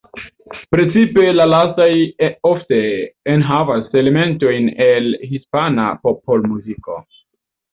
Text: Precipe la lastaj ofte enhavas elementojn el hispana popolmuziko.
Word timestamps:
Precipe 0.75 1.25
la 1.39 1.45
lastaj 1.51 1.89
ofte 2.51 2.79
enhavas 3.35 3.93
elementojn 4.03 4.73
el 4.89 5.11
hispana 5.35 5.87
popolmuziko. 6.09 6.99